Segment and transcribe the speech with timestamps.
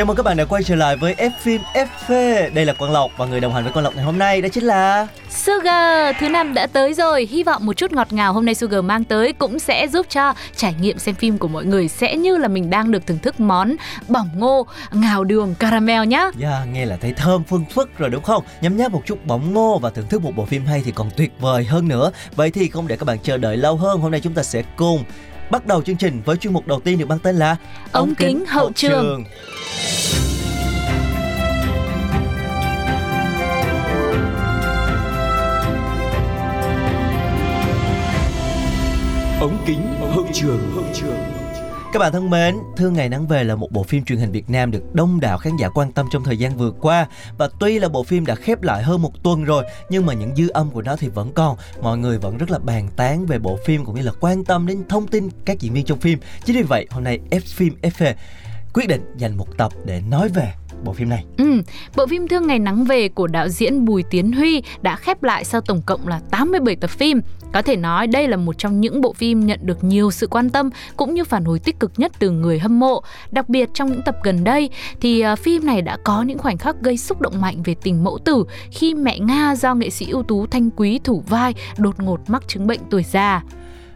[0.00, 2.14] Chào mừng các bạn đã quay trở lại với F phim FV.
[2.54, 4.48] Đây là Quang Lộc và người đồng hành với Quang Lộc ngày hôm nay đó
[4.52, 7.28] chính là Sugar, thứ năm đã tới rồi.
[7.30, 10.34] Hy vọng một chút ngọt ngào hôm nay Sugar mang tới cũng sẽ giúp cho
[10.56, 13.40] trải nghiệm xem phim của mọi người sẽ như là mình đang được thưởng thức
[13.40, 13.76] món
[14.08, 16.20] bỏng ngô, ngào đường, caramel nhá.
[16.20, 18.44] Yeah, dạ, nghe là thấy thơm phương phức rồi đúng không?
[18.60, 21.10] Nhấm nháp một chút bóng ngô và thưởng thức một bộ phim hay thì còn
[21.16, 22.10] tuyệt vời hơn nữa.
[22.36, 24.62] Vậy thì không để các bạn chờ đợi lâu hơn, hôm nay chúng ta sẽ
[24.76, 25.04] cùng
[25.50, 27.56] bắt đầu chương trình với chuyên mục đầu tiên được mang tên là
[27.92, 29.24] Ống kính hậu trường.
[39.40, 41.39] ống kính hậu trường hậu trường
[41.92, 44.50] các bạn thân mến, Thương Ngày Nắng Về là một bộ phim truyền hình Việt
[44.50, 47.06] Nam được đông đảo khán giả quan tâm trong thời gian vừa qua.
[47.38, 50.36] Và tuy là bộ phim đã khép lại hơn một tuần rồi Nhưng mà những
[50.36, 51.56] dư âm của nó thì vẫn còn.
[51.82, 54.66] Mọi người vẫn rất là bàn tán về bộ phim cũng như là quan tâm
[54.66, 56.18] đến thông tin các diễn viên trong phim.
[56.44, 58.14] Chính vì vậy hôm nay F Film FV
[58.74, 60.52] quyết định dành một tập để nói về
[60.84, 61.24] bộ phim này.
[61.38, 61.62] Ừ,
[61.96, 65.44] bộ phim Thương Ngày Nắng Về của đạo diễn Bùi Tiến Huy đã khép lại
[65.44, 67.20] sau tổng cộng là 87 tập phim.
[67.52, 70.50] Có thể nói đây là một trong những bộ phim nhận được nhiều sự quan
[70.50, 73.02] tâm cũng như phản hồi tích cực nhất từ người hâm mộ.
[73.30, 74.70] Đặc biệt trong những tập gần đây
[75.00, 78.04] thì à, phim này đã có những khoảnh khắc gây xúc động mạnh về tình
[78.04, 82.00] mẫu tử khi mẹ Nga do nghệ sĩ ưu tú Thanh Quý thủ vai đột
[82.00, 83.42] ngột mắc chứng bệnh tuổi già.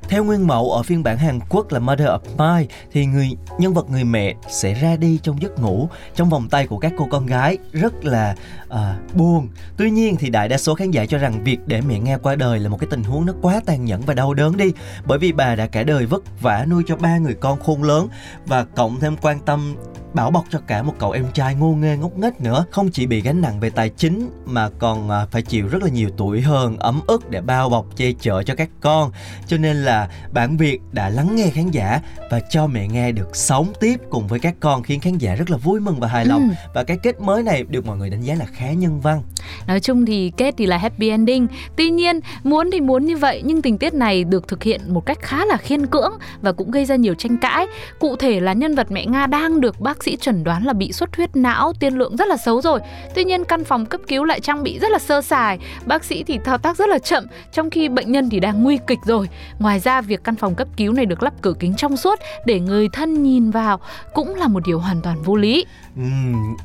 [0.09, 3.75] Theo nguyên mẫu ở phiên bản Hàn Quốc là Mother of Mine thì người nhân
[3.75, 7.09] vật người mẹ sẽ ra đi trong giấc ngủ trong vòng tay của các cô
[7.11, 8.35] con gái rất là
[8.69, 9.49] uh, buồn.
[9.77, 12.35] Tuy nhiên thì đại đa số khán giả cho rằng việc để mẹ nghe qua
[12.35, 14.73] đời là một cái tình huống nó quá tàn nhẫn và đau đớn đi
[15.07, 18.09] bởi vì bà đã cả đời vất vả nuôi cho ba người con khôn lớn
[18.47, 19.77] và cộng thêm quan tâm
[20.15, 23.07] bảo bọc cho cả một cậu em trai ngô nghê ngốc nghếch nữa không chỉ
[23.07, 26.41] bị gánh nặng về tài chính mà còn à, phải chịu rất là nhiều tuổi
[26.41, 29.11] hơn ấm ức để bao bọc che chở cho các con
[29.47, 33.37] cho nên là bản việt đã lắng nghe khán giả và cho mẹ nghe được
[33.37, 36.25] sống tiếp cùng với các con khiến khán giả rất là vui mừng và hài
[36.27, 36.55] lòng Ừ.
[36.75, 39.23] và cái kết mới này được mọi người đánh giá là khá nhân văn
[39.67, 41.47] Nói chung thì kết thì là happy ending.
[41.77, 45.07] Tuy nhiên, muốn thì muốn như vậy nhưng tình tiết này được thực hiện một
[45.07, 47.67] cách khá là khiên cưỡng và cũng gây ra nhiều tranh cãi.
[47.99, 50.93] Cụ thể là nhân vật mẹ Nga đang được bác sĩ chẩn đoán là bị
[50.93, 52.81] xuất huyết não, tiên lượng rất là xấu rồi.
[53.15, 56.23] Tuy nhiên căn phòng cấp cứu lại trang bị rất là sơ sài, bác sĩ
[56.23, 59.29] thì thao tác rất là chậm trong khi bệnh nhân thì đang nguy kịch rồi.
[59.59, 62.61] Ngoài ra việc căn phòng cấp cứu này được lắp cửa kính trong suốt để
[62.61, 63.81] người thân nhìn vào
[64.15, 65.65] cũng là một điều hoàn toàn vô lý.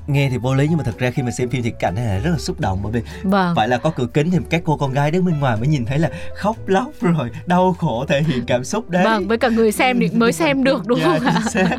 [0.08, 2.06] Nghe thì vô lý nhưng mà thật ra khi mà xem phim thì cảnh này
[2.06, 3.56] là rất là xúc động bởi vì Vâng.
[3.56, 5.86] phải là có cửa kính thì các cô con gái đứng bên ngoài mới nhìn
[5.86, 9.50] thấy là khóc lóc rồi đau khổ thể hiện cảm xúc đấy Vâng, với cả
[9.50, 11.28] người xem thì mới xem được đúng Dạ, không
[11.64, 11.78] ạ?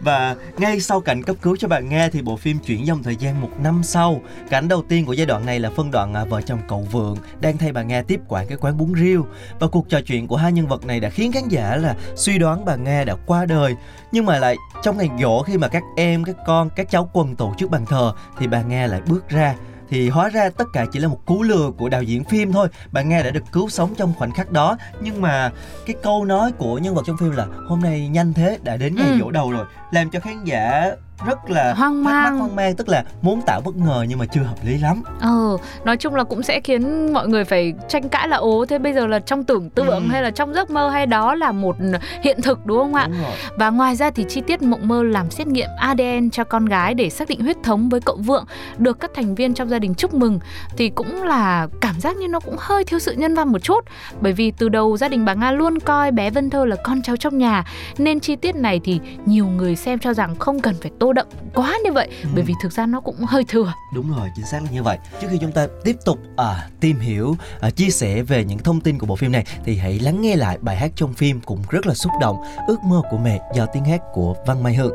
[0.00, 3.16] Và ngay sau cảnh cấp cứu cho bạn nghe thì bộ phim chuyển dòng thời
[3.16, 4.20] gian một năm sau.
[4.50, 7.16] Cảnh đầu tiên của giai đoạn này là phân đoạn à, vợ chồng cậu vượng
[7.40, 9.26] đang thay bà Nga tiếp quản cái quán bún riêu.
[9.60, 12.38] Và cuộc trò chuyện của hai nhân vật này đã khiến khán giả là suy
[12.38, 13.74] đoán bà Nga đã qua đời.
[14.12, 17.36] Nhưng mà lại trong ngày dỗ khi mà các em, các con, các cháu quần
[17.36, 19.54] tụ trước bàn thờ thì bà Nga lại bước ra.
[19.88, 22.68] Thì hóa ra tất cả chỉ là một cú lừa của đạo diễn phim thôi.
[22.92, 24.76] Bà Nga đã được cứu sống trong khoảnh khắc đó.
[25.00, 25.50] Nhưng mà
[25.86, 28.94] cái câu nói của nhân vật trong phim là hôm nay nhanh thế đã đến
[28.96, 29.16] ngày Ừ.
[29.20, 30.90] dỗ đầu rồi làm cho khán giả
[31.26, 32.38] rất là Hoang mang.
[32.38, 35.56] hoang mang tức là muốn tạo bất ngờ nhưng mà chưa hợp lý lắm Ờ,
[35.84, 38.92] nói chung là cũng sẽ khiến mọi người phải tranh cãi là ố thế bây
[38.92, 40.00] giờ là trong tưởng tượng Ừ.
[40.10, 41.76] hay là trong giấc mơ hay đó là một
[42.22, 43.06] hiện thực đúng không ạ?
[43.08, 46.44] đúng rồi Và ngoài ra thì chi tiết mộng mơ làm xét nghiệm ADN cho
[46.44, 48.44] con gái để xác định huyết thống với cậu Vượng
[48.78, 50.38] được các thành viên trong gia đình chúc mừng
[50.76, 53.84] thì cũng là cảm giác như nó cũng hơi thiếu sự nhân văn một chút
[54.20, 57.02] bởi vì từ đầu gia đình bà Nga luôn coi bé Vân Thơ là con
[57.02, 57.64] cháu trong nhà
[57.98, 61.26] nên chi tiết này thì nhiều người xem cho rằng không cần phải tô đậm
[61.54, 62.28] quá như vậy Ừ.
[62.34, 63.72] bởi vì thực ra nó cũng hơi thừa.
[63.94, 66.98] đúng rồi chính xác là như vậy trước khi chúng ta tiếp tục à, tìm
[67.00, 70.20] hiểu à, chia sẻ về những thông tin của bộ phim này thì hãy lắng
[70.22, 72.36] nghe lại bài hát trong phim cũng rất là xúc động
[72.68, 74.92] ước mơ của mẹ do tiếng hát của Văn Mai Hương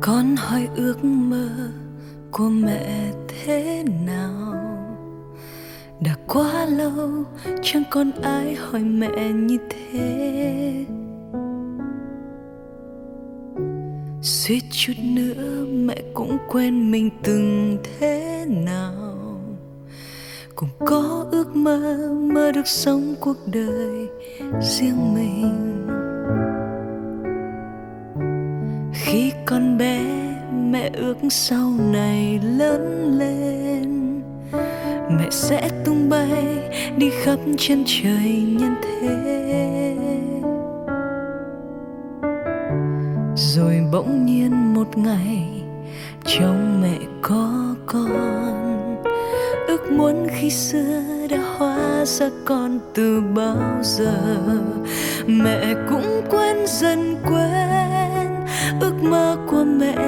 [0.00, 1.48] con hỏi ước mơ
[2.30, 3.07] của mẹ
[3.48, 4.54] thế nào?
[6.00, 7.24] Đã quá lâu,
[7.62, 10.84] chẳng còn ai hỏi mẹ như thế.
[14.22, 19.40] Suýt chút nữa mẹ cũng quên mình từng thế nào.
[20.54, 24.08] Cũng có ước mơ mơ được sống cuộc đời
[24.60, 25.86] riêng mình.
[28.92, 30.07] Khi con bé
[30.70, 34.20] mẹ ước sau này lớn lên.
[35.10, 39.96] Mẹ sẽ tung bay đi khắp chân trời nhân thế.
[43.36, 45.62] Rồi bỗng nhiên một ngày,
[46.24, 49.02] trong mẹ có con.
[49.66, 54.38] Ước muốn khi xưa đã hóa ra con từ bao giờ.
[55.26, 58.28] Mẹ cũng quên dần quên
[58.80, 60.07] ước mơ của mẹ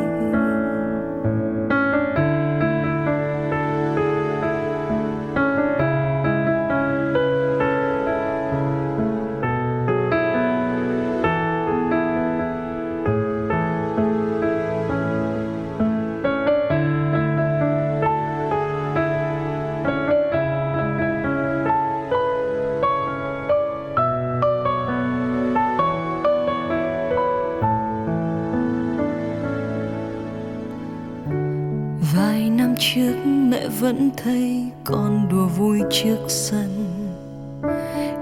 [33.81, 36.85] Vẫn thấy con đùa vui trước sân.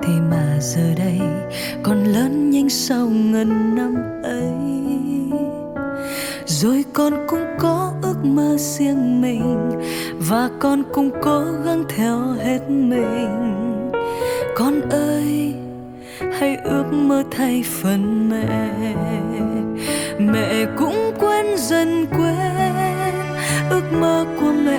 [0.02, 1.20] Thế mà giờ đây,
[1.84, 4.52] con lớn nhanh sau ngần năm ấy.
[6.46, 9.70] Rồi con cũng có ước mơ riêng mình,
[10.30, 13.92] và con cũng cố gắng theo hết mình.
[14.56, 15.54] Con ơi,
[16.40, 18.70] hãy ước mơ thay phần mẹ.
[20.20, 22.36] Mẹ cũng quên dần quên
[23.70, 24.79] ước mơ của mẹ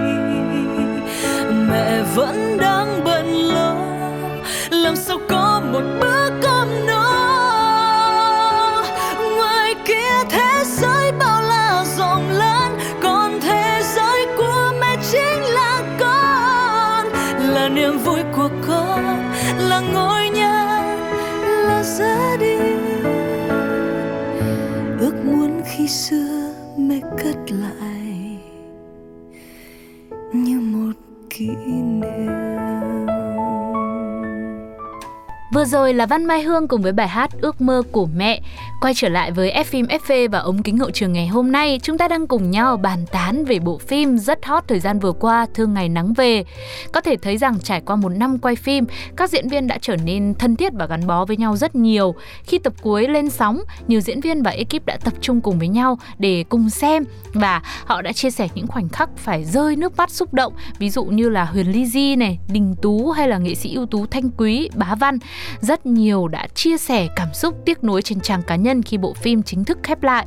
[1.71, 3.75] Mẹ vẫn đang bận lo.
[4.71, 7.07] Làm sao có một bữa cơm no?
[9.37, 15.83] Ngoài kia thế giới bao la rộng lớn, còn thế giới của mẹ chính là
[15.99, 17.07] con.
[17.53, 20.83] Là niềm vui của con, là ngôi nhà,
[21.67, 23.03] là gia đình.
[24.99, 27.90] Ước muốn khi xưa mẹ cất lại.
[31.47, 32.30] Một
[35.53, 38.41] Vừa rồi là Văn Mai Hương cùng với bài hát Ước mơ của mẹ.
[38.81, 41.79] Quay trở lại với F phim FV và ống kính hậu trường ngày hôm nay,
[41.83, 45.11] chúng ta đang cùng nhau bàn tán về bộ phim rất hot thời gian vừa
[45.11, 46.43] qua Thương ngày nắng về.
[46.91, 48.85] Có thể thấy rằng trải qua một năm quay phim,
[49.15, 52.15] các diễn viên đã trở nên thân thiết và gắn bó với nhau rất nhiều.
[52.43, 55.67] Khi tập cuối lên sóng, nhiều diễn viên và ekip đã tập trung cùng với
[55.67, 59.97] nhau để cùng xem và họ đã chia sẻ những khoảnh khắc phải rơi nước
[59.97, 63.37] mắt xúc động, ví dụ như là Huyền Ly Di này, Đình Tú hay là
[63.37, 65.17] nghệ sĩ ưu tú Thanh Quý, Bá Văn
[65.61, 69.13] rất nhiều đã chia sẻ cảm xúc tiếc nuối trên trang cá nhân khi bộ
[69.13, 70.25] phim chính thức khép lại.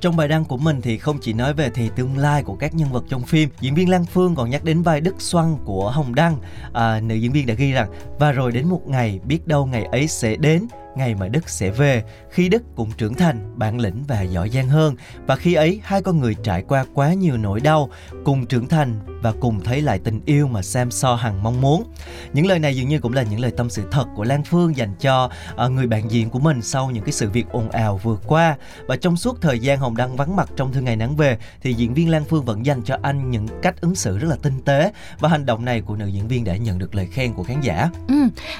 [0.00, 2.74] Trong bài đăng của mình thì không chỉ nói về thì tương lai của các
[2.74, 5.90] nhân vật trong phim, diễn viên Lan Phương còn nhắc đến vai Đức Xoăn của
[5.90, 6.36] Hồng Đăng.
[6.72, 9.84] À, nữ diễn viên đã ghi rằng và rồi đến một ngày biết đâu ngày
[9.84, 14.04] ấy sẽ đến ngày mà Đức sẽ về, khi Đức cũng trưởng thành, bản lĩnh
[14.08, 14.96] và giỏi giang hơn.
[15.26, 17.90] Và khi ấy, hai con người trải qua quá nhiều nỗi đau,
[18.24, 21.84] cùng trưởng thành và cùng thấy lại tình yêu mà Sam So hằng mong muốn.
[22.32, 24.76] Những lời này dường như cũng là những lời tâm sự thật của Lan Phương
[24.76, 25.30] dành cho
[25.64, 28.56] uh, người bạn diễn của mình sau những cái sự việc ồn ào vừa qua.
[28.86, 31.74] Và trong suốt thời gian Hồng Đăng vắng mặt trong Thương Ngày Nắng Về, thì
[31.74, 34.62] diễn viên Lan Phương vẫn dành cho anh những cách ứng xử rất là tinh
[34.64, 34.92] tế.
[35.18, 37.60] Và hành động này của nữ diễn viên đã nhận được lời khen của khán
[37.60, 37.90] giả.
[38.08, 38.14] Ừ,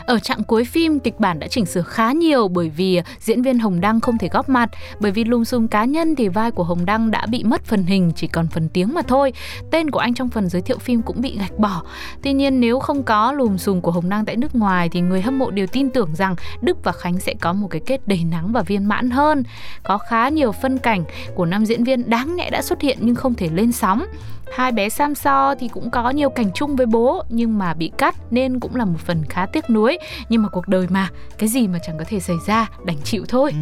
[0.07, 3.43] ở trạng cuối phim, kịch bản đã chỉnh sửa khá nhiều nhiều bởi vì diễn
[3.43, 4.71] viên Hồng Đăng không thể góp mặt.
[5.01, 7.83] Bởi vì lùm xùm cá nhân thì vai của Hồng Đăng đã bị mất phần
[7.83, 9.33] hình, chỉ còn phần tiếng mà thôi.
[9.71, 11.83] Tên của anh trong phần giới thiệu phim cũng bị gạch bỏ.
[12.23, 15.23] Tuy nhiên, nếu không có lùm xùm của Hồng Đăng tại nước ngoài thì người
[15.23, 18.25] hâm mộ đều tin tưởng rằng Đức và Khánh sẽ có một cái kết đầy
[18.31, 19.43] nắng và viên mãn hơn.
[19.83, 21.05] Có khá nhiều phân cảnh
[21.35, 24.05] của nam diễn viên đáng nhẽ đã xuất hiện nhưng không thể lên sóng.
[24.53, 27.91] Hai bé Sam So thì cũng có nhiều cảnh chung với bố nhưng mà bị
[27.99, 29.99] cắt nên cũng là một phần khá tiếc nuối.
[30.29, 31.09] Nhưng mà cuộc đời mà,
[31.39, 33.51] cái gì mà chẳng có thể xảy ra, đành chịu thôi.
[33.53, 33.59] Ừ.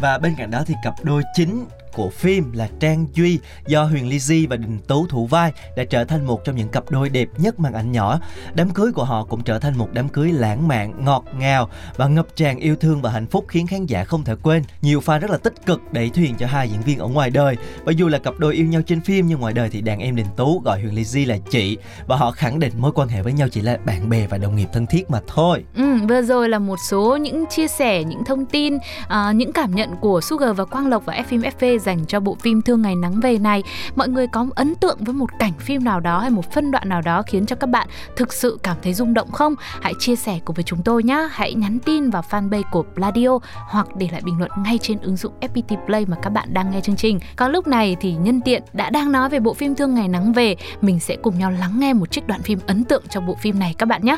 [0.00, 1.64] Và bên cạnh đó thì cặp đôi chính
[1.98, 5.84] của phim là Trang Duy do Huyền Ly Di và Đình Tú thủ vai đã
[5.84, 8.20] trở thành một trong những cặp đôi đẹp nhất màn ảnh nhỏ.
[8.54, 12.08] Đám cưới của họ cũng trở thành một đám cưới lãng mạn, ngọt ngào và
[12.08, 14.62] ngập tràn yêu thương và hạnh phúc khiến khán giả không thể quên.
[14.82, 17.56] Nhiều fan rất là tích cực đẩy thuyền cho hai diễn viên ở ngoài đời.
[17.84, 20.16] Và dù là cặp đôi yêu nhau trên phim nhưng ngoài đời thì đàn em
[20.16, 23.22] Đình Tú gọi Huyền Ly Di là chị và họ khẳng định mối quan hệ
[23.22, 25.64] với nhau chỉ là bạn bè và đồng nghiệp thân thiết mà thôi.
[25.76, 29.74] Ừ, vừa rồi là một số những chia sẻ, những thông tin, uh, những cảm
[29.74, 32.96] nhận của Sugar và Quang Lộc và Fim FV dành cho bộ phim Thương Ngày
[32.96, 33.62] Nắng Về này.
[33.96, 36.88] Mọi người có ấn tượng với một cảnh phim nào đó hay một phân đoạn
[36.88, 39.54] nào đó khiến cho các bạn thực sự cảm thấy rung động không?
[39.80, 41.28] Hãy chia sẻ cùng với chúng tôi nhé.
[41.30, 45.16] Hãy nhắn tin vào fanpage của Pladio hoặc để lại bình luận ngay trên ứng
[45.16, 47.20] dụng FPT Play mà các bạn đang nghe chương trình.
[47.36, 50.32] Có lúc này thì nhân tiện đã đang nói về bộ phim Thương Ngày Nắng
[50.32, 53.34] Về, mình sẽ cùng nhau lắng nghe một trích đoạn phim ấn tượng trong bộ
[53.42, 54.16] phim này các bạn nhé.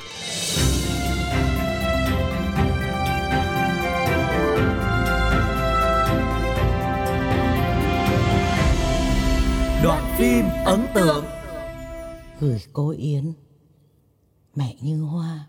[9.82, 11.24] Đoạn phim ấn tượng.
[12.40, 13.32] Gửi cô Yến,
[14.54, 15.46] Mẹ như hoa.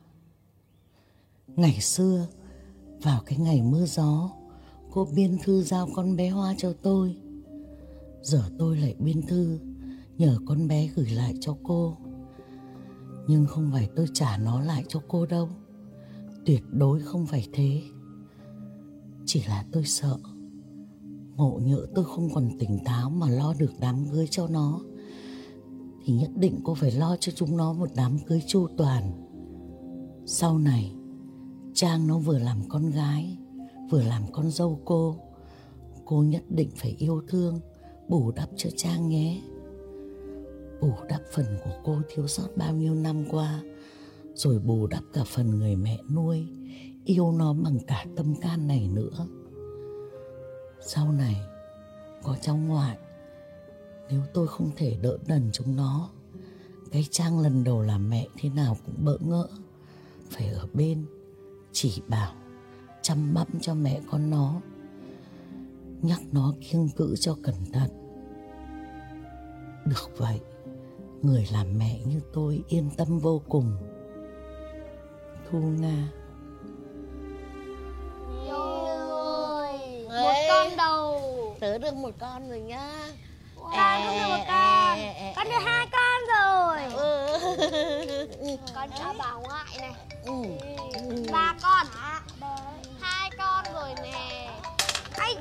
[1.47, 2.27] Ngày xưa,
[3.01, 4.29] Vào cái ngày mưa gió,
[4.91, 7.15] Cô biên thư giao con bé hoa cho tôi.
[8.21, 9.59] Giờ tôi lại biên thư,
[10.17, 11.97] Nhờ con bé gửi lại cho cô.
[13.27, 15.49] Nhưng không phải tôi trả nó lại cho cô đâu.
[16.45, 17.81] Tuyệt đối không phải thế.
[19.25, 20.17] Chỉ là tôi sợ
[21.41, 24.81] ngộ nhỡ tôi không còn tỉnh táo mà lo được đám cưới cho nó,
[26.03, 29.03] thì nhất định cô phải lo cho chúng nó một đám cưới chu toàn.
[30.25, 30.95] Sau này,
[31.73, 33.37] trang nó vừa làm con gái,
[33.89, 35.15] vừa làm con dâu cô
[36.05, 37.59] cô nhất định phải yêu thương,
[38.09, 39.41] bù đắp cho trang nhé.
[40.81, 43.63] Bù đắp phần của cô thiếu sót bao nhiêu năm qua,
[44.33, 46.47] rồi bù đắp cả phần người mẹ nuôi,
[47.05, 49.27] yêu nó bằng cả tâm can này nữa
[50.81, 51.35] sau này,
[52.23, 52.97] có cháu ngoại,
[54.09, 56.09] nếu tôi không thể đỡ đần chúng nó,
[56.91, 59.47] cái trang lần đầu làm mẹ thế nào cũng bỡ ngỡ.
[60.29, 61.05] Phải ở bên,
[61.71, 62.33] chỉ bảo,
[63.01, 64.61] chăm bẵm cho mẹ con nó,
[66.01, 67.89] nhắc nó kiêng cữ cho cẩn thận.
[69.85, 70.39] Được vậy,
[71.21, 73.77] người làm mẹ như tôi yên tâm vô cùng.
[75.49, 76.11] Thu nga
[81.71, 82.89] tớ được một con rồi nhá
[83.55, 84.99] con cũng được một con.
[85.35, 86.79] con được hai con rồi.
[86.93, 88.57] Ừ.
[88.75, 89.93] con cho bà ngoại này.
[90.25, 90.33] Ừ.
[91.31, 91.87] ba con.
[93.01, 94.49] Hai con rồi nè.
[95.17, 95.35] Ây,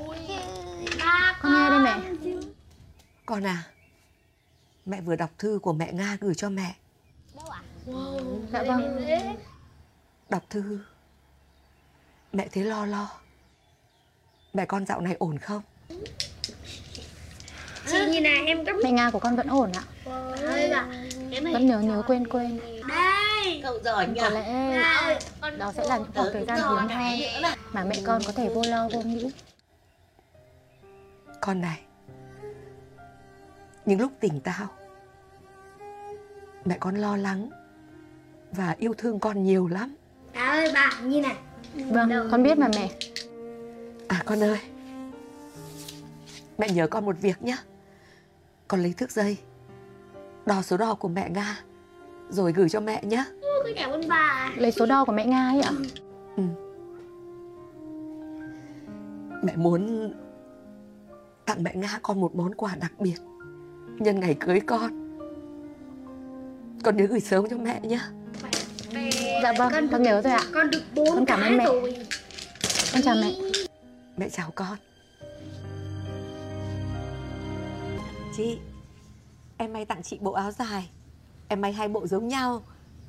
[0.99, 1.53] ba con.
[1.53, 1.95] nghe đây mẹ.
[3.25, 3.63] Con à
[4.85, 6.75] mẹ vừa đọc thư của mẹ nga gửi cho mẹ.
[7.35, 8.39] Đâu ạ wow.
[8.53, 9.05] dạ vâng.
[10.29, 10.79] đọc thư.
[12.33, 13.09] Mẹ thấy lo lo.
[14.53, 15.61] Mẹ con dạo này ổn không
[17.91, 19.83] Chị nhìn này em có Mẹ Nga của con vẫn ổn ạ.
[21.53, 22.59] Vẫn nhớ nhớ quên quên.
[22.87, 23.59] Đây.
[23.63, 24.81] Cậu giỏi nhỉ Có lẽ
[25.57, 28.61] đó sẽ là những khoảng thời gian hiếm hoi Mà mẹ con có thể vô
[28.67, 29.31] lo vô nghĩ.
[31.41, 31.79] Con này
[33.85, 34.67] Những lúc tỉnh táo
[36.65, 37.49] Mẹ con lo lắng
[38.51, 39.95] Và yêu thương con nhiều lắm.
[40.33, 41.35] Bà ơi bà nhìn này.
[41.73, 42.89] Vâng con biết mà mẹ.
[44.07, 44.59] À con ơi
[46.61, 47.57] Mẹ nhớ con một việc nhé.
[48.67, 49.37] Con lấy thước dây
[50.45, 51.59] Đo số đo của mẹ Nga
[52.29, 53.23] Rồi gửi cho mẹ nhé.
[53.63, 54.51] Con cảm ơn bà.
[54.57, 55.71] Lấy số đo của mẹ Nga ấy ạ.
[56.37, 56.43] Ừ.
[59.43, 60.13] Mẹ muốn
[61.45, 63.17] Tặng mẹ Nga con một món quà đặc biệt
[63.99, 65.17] Nhân ngày cưới con.
[66.83, 67.99] Con nhớ gửi sớm cho mẹ nhé.
[69.43, 70.41] Dạ vâng, con, con nhớ rồi ạ.
[70.53, 71.65] Con được bốn Con cảm ơn mẹ.
[71.65, 71.97] rồi.
[72.93, 73.35] Con chào mẹ.
[74.17, 74.77] Mẹ chào con
[78.41, 78.57] Chị.
[79.57, 80.89] Em may tặng chị bộ áo dài.
[81.47, 82.63] Em may hai bộ giống nhau.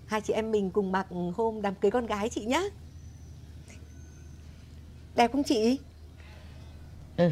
[0.07, 2.69] Hai chị em mình cùng mặc hôm đám cưới con gái chị nhé
[5.15, 5.79] Đẹp không chị?
[7.17, 7.31] Ừ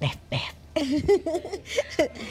[0.00, 0.50] Đẹp đẹp.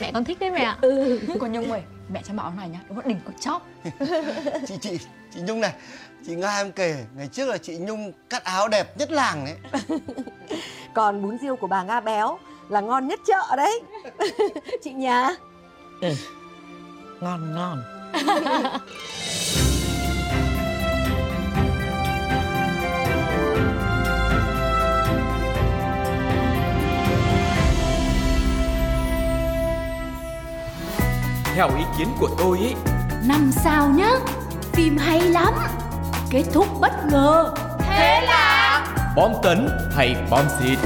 [0.01, 0.77] Mẹ con thích đấy mẹ ạ.
[0.81, 1.19] Ừ.
[1.39, 3.67] Cô Nhung ơi Mẹ cho bảo này nhá Đúng là đỉnh của chóp.
[4.67, 4.99] Chị chị
[5.33, 5.73] Chị Nhung này
[6.27, 9.81] Chị Nga em kể Ngày trước là chị Nhung cắt áo đẹp nhất làng đấy
[10.93, 12.39] Còn bún riêu của bà Nga béo
[12.69, 13.81] là ngon nhất chợ đấy.
[14.83, 15.29] Chị nhà
[16.01, 16.13] ừ.
[17.21, 17.83] Ngon ngon.
[31.55, 32.73] Theo ý kiến của tôi ấy
[33.27, 34.11] năm sao nhá
[34.73, 35.53] phim hay lắm.
[36.29, 37.53] Kết thúc bất ngờ.
[37.79, 40.79] Thế là bom tấn hay bom xịt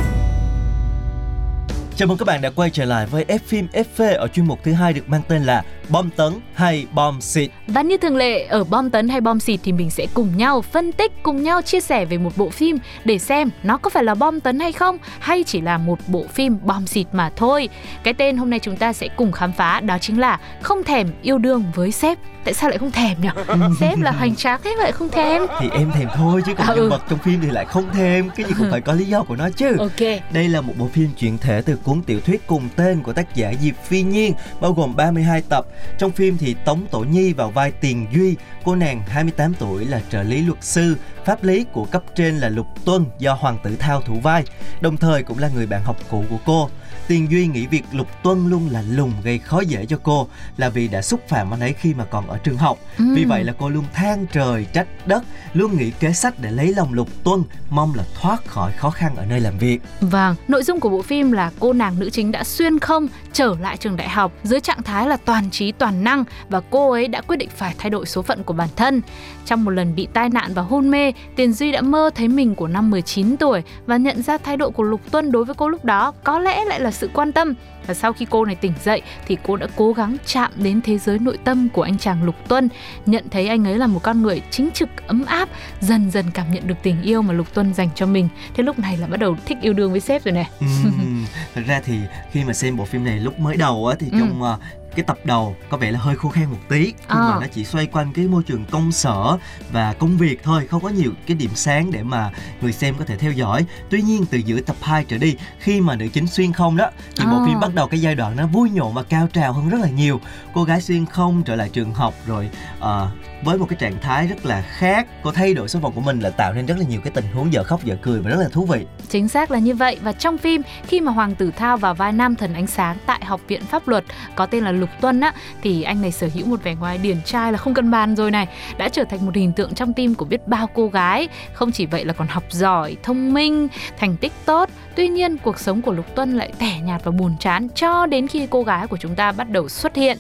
[1.96, 4.60] Chào mừng các bạn đã quay trở lại với F phim FV ở chuyên mục
[4.64, 7.52] thứ hai được mang tên là Bom tấn hay bom xịt.
[7.68, 10.62] Và như thường lệ, ở bom tấn hay bom xịt thì mình sẽ cùng nhau
[10.62, 14.04] phân tích, cùng nhau chia sẻ về một bộ phim để xem nó có phải
[14.04, 17.70] là bom tấn hay không hay chỉ là một bộ phim bom xịt mà thôi.
[18.04, 21.08] Cái tên hôm nay chúng ta sẽ cùng khám phá đó chính là Không thèm
[21.22, 22.18] yêu đương với sếp.
[22.44, 23.30] Tại sao lại không thèm nhỉ?
[23.80, 25.42] sếp là hoành tráng thế lại không thèm.
[25.60, 26.90] Thì em thèm thôi chứ còn À, nhân ừ.
[26.90, 29.36] vật trong phim thì lại không thèm, cái gì cũng phải có lý do của
[29.36, 29.76] nó chứ.
[29.80, 30.22] Ok.
[30.34, 33.36] Đây là một bộ phim chuyển thể từ cuốn tiểu thuyết cùng tên của tác
[33.36, 35.66] giả Diệp Phi Nhiên, bao gồm 32 tập.
[35.98, 40.02] Trong phim thì Tống Tổ Nhi vào vai Tiền Duy, cô nàng 28 tuổi là
[40.10, 43.76] trợ lý luật sư, pháp lý của cấp trên là Lục Tuân do Hoàng tử
[43.76, 44.44] Thao thủ vai,
[44.82, 46.70] đồng thời cũng là người bạn học cũ của cô.
[47.08, 50.70] Tiền Duy nghĩ việc Lục Tuân luôn là lùng gây khó dễ cho cô là
[50.70, 52.78] vì đã xúc phạm anh ấy khi mà còn ở trường học.
[52.98, 53.16] Ừm.
[53.16, 55.24] Vì vậy là cô luôn than trời trách đất,
[55.54, 59.16] luôn nghĩ kế sách để lấy lòng Lục Tuân, mong là thoát khỏi khó khăn
[59.16, 59.80] ở nơi làm việc.
[60.02, 63.56] Vâng, nội dung của bộ phim là cô nàng nữ chính đã xuyên không trở
[63.62, 67.08] lại trường đại học dưới trạng thái là toàn trí toàn năng và cô ấy
[67.08, 69.02] đã quyết định phải thay đổi số phận của bản thân.
[69.46, 72.56] Trong một lần bị tai nạn và hôn mê, Tiền Duy đã mơ thấy mình
[72.56, 75.68] của năm 19 tuổi và nhận ra thái độ của Lục Tuân đối với cô
[75.70, 77.54] lúc đó có lẽ lại là sự quan tâm.
[77.88, 80.98] Và sau khi cô này tỉnh dậy thì cô đã cố gắng chạm đến thế
[80.98, 82.70] giới nội tâm của anh chàng Lục Tuân,
[83.06, 85.50] nhận thấy anh ấy là một con người chính trực ấm áp,
[85.80, 88.28] dần dần cảm nhận được tình yêu mà Lục Tuân dành cho mình.
[88.54, 90.50] Thế lúc này là bắt đầu thích yêu đương với sếp rồi này.
[90.60, 91.26] Ừm,
[91.56, 92.00] Thật ra thì
[92.32, 94.18] khi mà xem bộ phim này lúc mới đầu á thì Ừ.
[94.20, 94.58] trong ờ,
[94.96, 97.16] cái tập đầu có vẻ là hơi khô khan một tí khi Ờ.
[97.32, 99.38] mà nó chỉ xoay quanh cái môi trường công sở
[99.72, 102.32] và công việc thôi không có nhiều cái điểm sáng để mà
[102.62, 105.82] người xem có thể theo dõi tuy nhiên từ giữa tập 2 trở đi khi
[105.82, 107.46] mà nữ chính xuyên không đó thì bộ Ờ.
[107.48, 109.90] phim bắt đầu cái giai đoạn nó vui nhộn và cao trào hơn rất là
[109.90, 110.20] nhiều
[110.54, 113.12] cô gái xuyên không trở lại trường học rồi ờ,
[113.44, 115.08] với một cái trạng thái rất là khác.
[115.24, 117.26] Cô thay đổi số phận của mình là tạo nên rất là nhiều cái tình
[117.34, 118.86] huống giờ khóc giờ cười và rất là thú vị.
[119.10, 119.98] Chính xác là như vậy.
[120.04, 123.26] Và trong phim, khi mà Hoàng tử Thao vào vai nam thần ánh sáng tại
[123.26, 124.04] Học viện Pháp luật,
[124.36, 127.22] có tên là Lục Tuân á, thì anh này sở hữu một vẻ ngoài điển
[127.26, 128.48] trai là không cần bàn rồi này.
[128.78, 131.28] Đã trở thành một hình tượng trong tim của biết bao cô gái.
[131.54, 135.60] Không chỉ vậy là còn học giỏi, thông minh, thành tích tốt tuy nhiên, cuộc
[135.60, 138.88] sống của Lục Tuân lại tẻ nhạt và buồn chán cho đến khi cô gái
[138.88, 140.18] của chúng ta bắt đầu xuất hiện.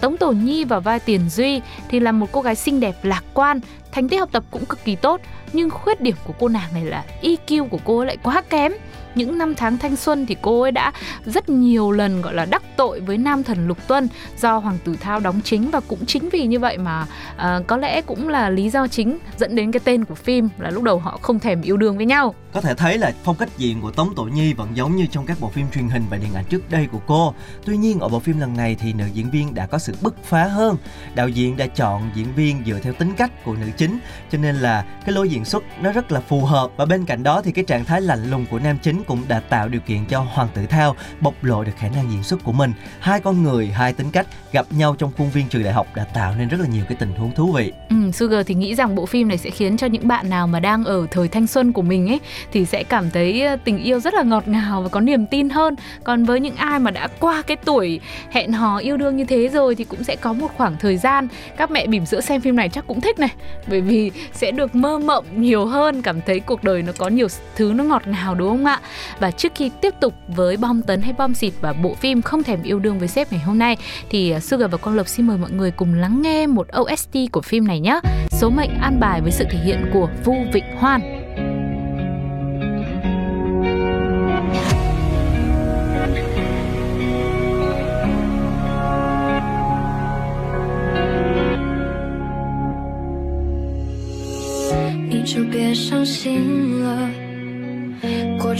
[0.00, 3.24] Tống Tổ Nhi vào vai Tiền Duy thì là một cô gái xinh đẹp, lạc
[3.34, 3.60] quan,
[3.92, 5.20] thành tích học tập cũng cực kỳ tốt,
[5.52, 8.72] nhưng khuyết điểm của cô nàng này là EQ của cô lại quá kém
[9.16, 10.92] những năm tháng thanh xuân thì cô ấy đã
[11.24, 14.96] rất nhiều lần gọi là đắc tội với nam thần Lục Tuân do Hoàng tử
[15.00, 18.50] Thao đóng chính và cũng chính vì như vậy mà uh, có lẽ cũng là
[18.50, 21.62] lý do chính dẫn đến cái tên của phim là lúc đầu họ không thèm
[21.62, 22.34] yêu đương với nhau.
[22.52, 25.26] Có thể thấy là phong cách diễn của Tống Tổ Nhi vẫn giống như trong
[25.26, 27.34] các bộ phim truyền hình và điện ảnh trước đây của cô.
[27.64, 30.24] Tuy nhiên ở bộ phim lần này thì nữ diễn viên đã có sự bứt
[30.24, 30.76] phá hơn.
[31.14, 33.98] Đạo diễn đã chọn diễn viên dựa theo tính cách của nữ chính
[34.32, 37.22] cho nên là cái lối diễn xuất nó rất là phù hợp và bên cạnh
[37.22, 40.04] đó thì cái trạng thái lạnh lùng của nam chính cũng đã tạo điều kiện
[40.04, 42.72] cho Hoàng tử Thao bộc lộ được khả năng diễn xuất của mình.
[43.00, 46.04] Hai con người, hai tính cách gặp nhau trong khuôn viên trường đại học đã
[46.04, 47.72] tạo nên rất là nhiều cái tình huống thú vị.
[47.90, 50.60] Ừ, Sugar thì nghĩ rằng bộ phim này sẽ khiến cho những bạn nào mà
[50.60, 52.20] đang ở thời thanh xuân của mình ấy
[52.52, 55.50] thì sẽ cảm thấy ờ, tình yêu rất là ngọt ngào và có niềm tin
[55.50, 55.76] hơn.
[56.04, 59.48] Còn với những ai mà đã qua cái tuổi hẹn hò yêu đương như thế
[59.48, 62.56] rồi thì cũng sẽ có một khoảng thời gian các mẹ bỉm sữa xem phim
[62.56, 63.30] này chắc cũng thích này
[63.66, 67.28] bởi vì sẽ được mơ mộng nhiều hơn cảm thấy cuộc đời nó có nhiều
[67.56, 68.80] thứ nó ngọt ngào đúng không ạ
[69.18, 72.42] và trước khi tiếp tục với bom tấn hay bom xịt và bộ phim không
[72.42, 73.76] thèm yêu đương với sếp ngày hôm nay,
[74.10, 77.16] thì à, Sugar và Quang Lộc xin mời mọi người cùng lắng nghe một OST
[77.32, 78.00] của phim này nhé.
[78.30, 81.15] Số mệnh an bài với sự thể hiện của Vu Vịnh Hoan.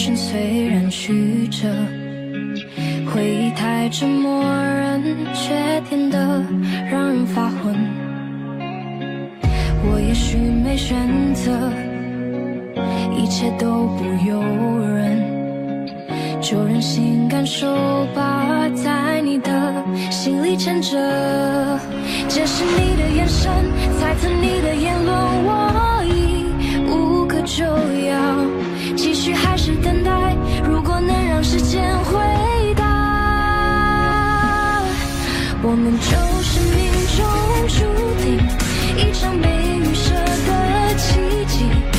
[0.07, 1.67] 心虽然曲折，
[3.11, 5.03] 回忆太折磨人，
[5.35, 5.53] 却
[5.89, 6.45] 变得
[6.89, 7.75] 让人发昏。
[9.83, 10.97] 我也许没选
[11.35, 11.51] 择，
[13.17, 14.41] 一切都不由
[14.87, 15.89] 人，
[16.41, 17.67] 就任性感受
[18.15, 19.75] 吧，在你的
[20.09, 20.97] 心里牵着。
[22.29, 23.51] 这是你的眼神，
[23.99, 24.76] 猜测你的
[35.69, 36.07] 我们就
[36.43, 37.27] 是命中
[37.67, 37.81] 注
[38.23, 38.39] 定
[38.97, 39.49] 一场被
[39.81, 41.96] 预设的奇迹。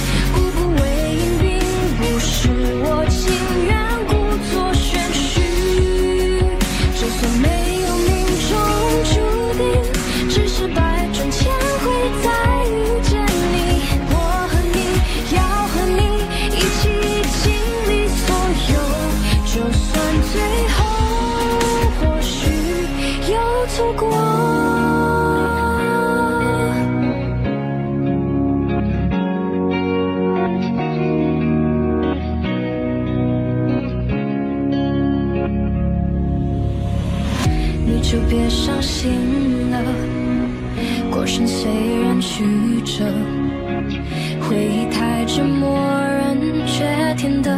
[44.41, 46.83] 回忆太折磨人，却
[47.15, 47.51] 甜得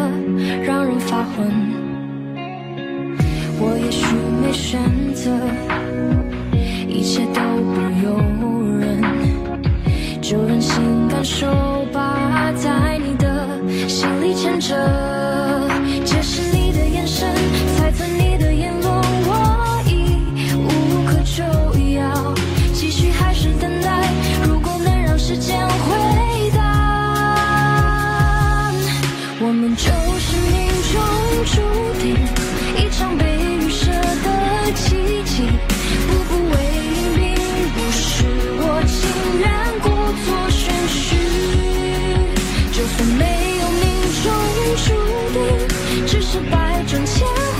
[0.63, 1.47] 让人发昏。
[3.62, 4.06] 我也许
[4.41, 4.80] 没选
[5.13, 5.30] 择，
[6.88, 7.41] 一切都
[7.73, 8.17] 不由
[8.80, 9.02] 人，
[10.21, 11.47] 就任性感受
[11.91, 13.47] 吧，在你的
[13.88, 14.75] 心里牵着，
[29.49, 30.53] 我们就是命
[30.93, 30.93] 中
[31.43, 31.53] 注
[31.99, 32.13] 定
[32.77, 34.85] 一场被预设的奇
[35.25, 35.49] 迹。
[36.07, 36.53] 步步为
[36.85, 37.17] 营，并
[37.73, 37.97] 不是
[38.62, 38.99] 我情
[39.39, 39.49] 愿
[39.81, 39.89] 故
[40.21, 41.17] 作玄虚。
[42.71, 43.25] 就算没
[43.57, 43.83] 有命
[44.21, 44.29] 中
[44.85, 44.88] 注
[45.33, 45.41] 定，
[46.05, 46.53] 只是百
[46.85, 47.25] 转千
[47.57, 47.59] 回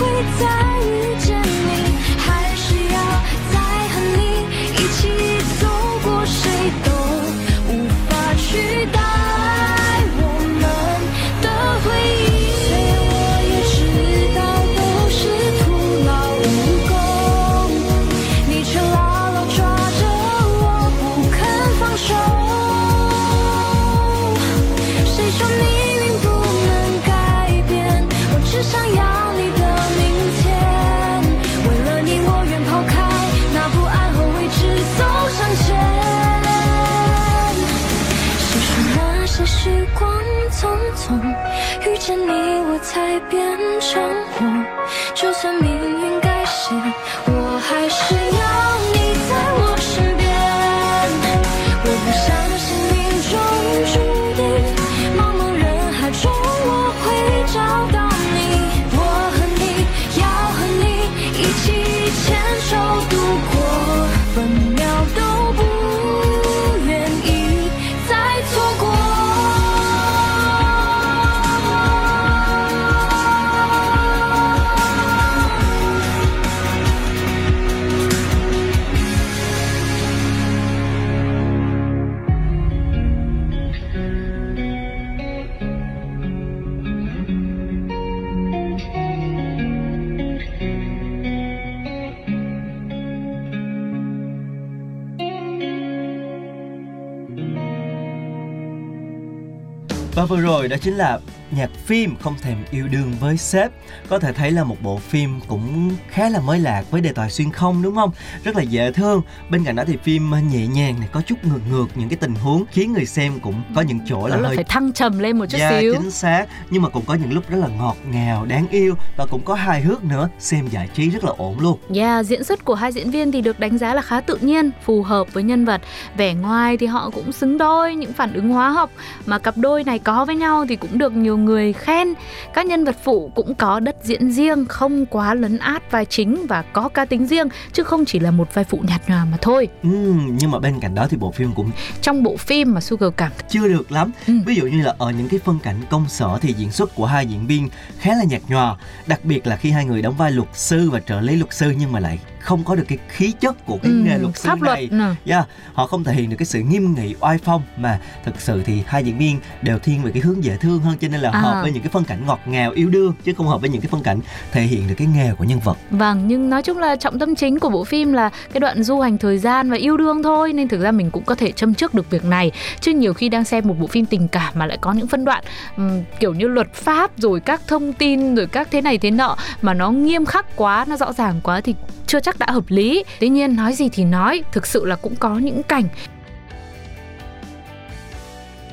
[100.14, 101.18] Và vừa rồi đó chính là
[101.50, 103.70] nhạc phim Không thèm yêu đương với sếp.
[104.08, 107.30] Có thể thấy là một bộ phim cũng khá là mới lạ với đề tài
[107.30, 108.10] xuyên không đúng không?
[108.44, 109.22] Rất là dễ thương.
[109.50, 112.34] Bên cạnh đó thì phim nhẹ nhàng này có chút ngược ngược những cái tình
[112.34, 115.38] huống Khiến người xem cũng có những chỗ là là hơi phải thăng trầm lên
[115.38, 115.94] một chút Dạ, xíu.
[115.94, 116.46] chính xác.
[116.70, 119.54] Nhưng mà cũng có những lúc rất là ngọt ngào, đáng yêu Và cũng có
[119.54, 120.28] hài hước nữa.
[120.38, 121.78] Xem giải trí rất là ổn luôn.
[121.94, 124.70] Yeah, diễn xuất của hai diễn viên thì được đánh giá là khá tự nhiên,
[124.84, 125.80] phù hợp với nhân vật.
[126.16, 128.90] Vẻ ngoài thì họ cũng xứng đôi những phản ứng hóa học.
[129.26, 132.14] Mà cặp đôi này có với nhau thì cũng được nhiều người khen.
[132.54, 136.46] Các nhân vật phụ cũng có đất diễn riêng, không quá lấn át vai chính
[136.46, 139.36] và có cá tính riêng chứ không chỉ là một vai phụ nhạt nhòa mà
[139.40, 139.68] thôi.
[139.82, 141.70] Ừm, Nhưng mà bên cạnh đó thì bộ phim cũng
[142.02, 144.12] Trong bộ phim mà Sugar cảm chưa được lắm
[144.46, 147.06] ví dụ như là ở những cái phân cảnh công sở thì diễn xuất của
[147.06, 150.30] hai diễn viên khá là nhạt nhòa đặc biệt là khi hai người đóng vai
[150.30, 153.32] luật sư và trợ lý luật sư nhưng mà lại không có được cái khí
[153.40, 156.30] chất của cái Ừ, nghề luật sư pháp luật, này yeah, họ không thể hiện
[156.30, 159.78] được cái sự nghiêm nghị oai phong mà thực sự thì hai diễn viên đều
[159.78, 161.40] thiên về cái hướng dễ thương hơn cho nên là À.
[161.40, 163.80] hợp với những cái phân cảnh ngọt ngào yêu đương chứ không hợp với những
[163.82, 164.20] cái phân cảnh
[164.52, 167.34] thể hiện được cái nghề của nhân vật Vâng, nhưng nói chung là trọng tâm
[167.34, 170.52] chính của bộ phim là cái đoạn du hành thời gian và yêu đương thôi
[170.52, 172.50] nên thực ra mình cũng có thể châm trước được việc này.
[172.80, 175.24] Chứ nhiều khi đang xem một bộ phim tình cảm mà lại có những phân
[175.24, 175.44] đoạn
[175.76, 179.36] ừm, kiểu như luật pháp rồi các thông tin rồi các thế này thế nọ
[179.62, 181.74] mà nó nghiêm khắc quá, nó rõ ràng quá thì
[182.10, 183.04] chưa chắc đã hợp lý.
[183.20, 185.84] Tuy nhiên nói gì thì nói, thực sự là cũng có những cảnh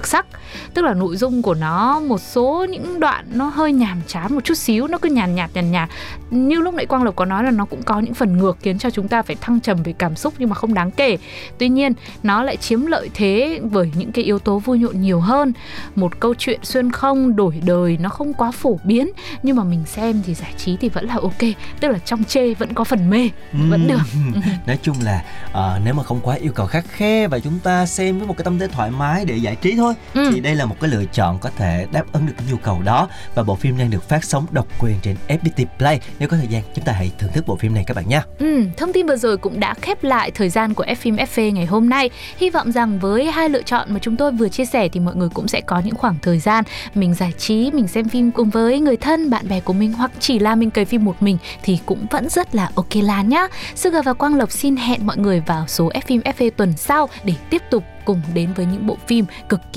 [0.05, 0.25] sắc.
[0.73, 4.43] Tức là nội dung của nó một số những đoạn nó hơi nhàm chán một
[4.43, 5.89] chút xíu nó cứ nhàn nhạt nhàn nhạt.
[6.29, 8.79] Như lúc nãy quang lộc có nói là nó cũng có những phần ngược khiến
[8.79, 11.17] cho chúng ta phải thăng trầm về cảm xúc nhưng mà không đáng kể.
[11.57, 15.19] Tuy nhiên nó lại chiếm lợi thế bởi những cái yếu tố vui nhộn nhiều
[15.19, 15.53] hơn.
[15.95, 19.11] Một câu chuyện xuyên không đổi đời nó không quá phổ biến
[19.43, 21.41] nhưng mà mình xem thì giải trí thì vẫn là ok.
[21.79, 23.29] Tức là trong chê vẫn có phần mê
[23.69, 24.01] vẫn được.
[24.67, 27.85] Nói chung là ờ, nếu mà không quá yêu cầu khắt khe và chúng ta
[27.85, 30.31] xem với một cái tâm thế thoải mái để giải trí thôi thôi Ừ.
[30.33, 32.81] thì đây là một cái lựa chọn có thể đáp ứng được cái nhu cầu
[32.81, 36.37] đó và bộ phim đang được phát sóng độc quyền trên FPT Play nếu có
[36.37, 38.93] thời gian chúng ta hãy thưởng thức bộ phim này các bạn nhé Ừ, thông
[38.93, 41.89] tin vừa rồi cũng đã khép lại thời gian của F phim FV ngày hôm
[41.89, 42.09] nay.
[42.37, 45.15] Hy vọng rằng với hai lựa chọn mà chúng tôi vừa chia sẻ thì mọi
[45.15, 46.63] người cũng sẽ có những khoảng thời gian
[46.95, 50.11] mình giải trí, mình xem phim cùng với người thân, bạn bè của mình hoặc
[50.19, 53.47] chỉ là mình cày phim một mình thì cũng vẫn rất là ok là nhá.
[53.75, 57.09] Sugar và Quang Lộc xin hẹn mọi người vào số F phim FV tuần sau
[57.23, 59.76] để tiếp tục cùng đến với những bộ phim cực kỳ